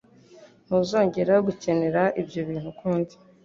[0.65, 3.13] Ntuzongera gukenera ibyo bintu ukundi.